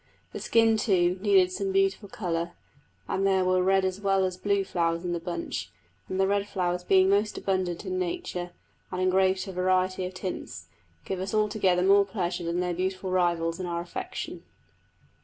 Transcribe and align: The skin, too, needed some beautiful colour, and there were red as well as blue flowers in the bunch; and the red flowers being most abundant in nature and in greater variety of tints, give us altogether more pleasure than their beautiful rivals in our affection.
The 0.33 0.39
skin, 0.39 0.77
too, 0.77 1.19
needed 1.21 1.51
some 1.51 1.71
beautiful 1.71 2.09
colour, 2.09 2.53
and 3.07 3.23
there 3.27 3.45
were 3.45 3.61
red 3.61 3.85
as 3.85 4.01
well 4.01 4.25
as 4.25 4.35
blue 4.35 4.63
flowers 4.63 5.05
in 5.05 5.11
the 5.13 5.19
bunch; 5.19 5.69
and 6.09 6.19
the 6.19 6.25
red 6.25 6.47
flowers 6.47 6.83
being 6.83 7.07
most 7.07 7.37
abundant 7.37 7.85
in 7.85 7.99
nature 7.99 8.49
and 8.91 8.99
in 8.99 9.11
greater 9.11 9.51
variety 9.51 10.03
of 10.07 10.15
tints, 10.15 10.65
give 11.05 11.19
us 11.19 11.35
altogether 11.35 11.83
more 11.83 12.03
pleasure 12.03 12.43
than 12.45 12.61
their 12.61 12.73
beautiful 12.73 13.11
rivals 13.11 13.59
in 13.59 13.67
our 13.67 13.81
affection. 13.81 14.41